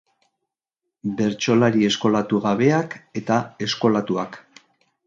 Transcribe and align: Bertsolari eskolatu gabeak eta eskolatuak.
Bertsolari 1.19 1.85
eskolatu 1.91 2.41
gabeak 2.47 2.97
eta 3.23 3.39
eskolatuak. 3.69 4.43